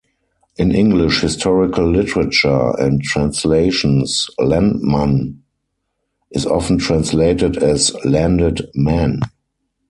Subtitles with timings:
[0.57, 5.41] In English historical literature and translations, "lendmann"
[6.31, 9.19] is often translated as "landed man".